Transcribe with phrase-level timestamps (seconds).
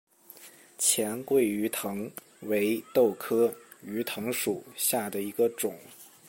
[0.79, 3.53] 黔桂鱼藤为豆科
[3.83, 5.77] 鱼藤属下的一个种。